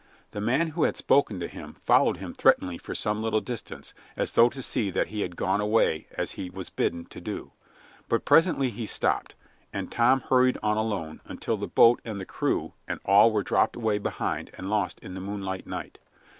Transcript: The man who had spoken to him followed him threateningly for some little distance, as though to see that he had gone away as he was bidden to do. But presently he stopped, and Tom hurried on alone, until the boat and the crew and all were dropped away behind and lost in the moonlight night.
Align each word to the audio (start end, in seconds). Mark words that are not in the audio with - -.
The 0.31 0.41
man 0.41 0.69
who 0.69 0.81
had 0.85 0.97
spoken 0.97 1.39
to 1.39 1.47
him 1.47 1.73
followed 1.73 2.17
him 2.17 2.33
threateningly 2.33 2.79
for 2.79 2.95
some 2.95 3.21
little 3.21 3.39
distance, 3.39 3.93
as 4.17 4.31
though 4.31 4.49
to 4.49 4.59
see 4.63 4.89
that 4.89 5.09
he 5.09 5.21
had 5.21 5.35
gone 5.35 5.61
away 5.61 6.07
as 6.17 6.31
he 6.31 6.49
was 6.49 6.71
bidden 6.71 7.05
to 7.05 7.21
do. 7.21 7.51
But 8.09 8.25
presently 8.25 8.71
he 8.71 8.87
stopped, 8.87 9.35
and 9.71 9.91
Tom 9.91 10.21
hurried 10.21 10.57
on 10.63 10.75
alone, 10.75 11.21
until 11.25 11.55
the 11.55 11.67
boat 11.67 12.01
and 12.03 12.19
the 12.19 12.25
crew 12.25 12.73
and 12.87 12.99
all 13.05 13.31
were 13.31 13.43
dropped 13.43 13.75
away 13.75 13.99
behind 13.99 14.49
and 14.57 14.71
lost 14.71 14.97
in 15.03 15.13
the 15.13 15.21
moonlight 15.21 15.67
night. 15.67 15.99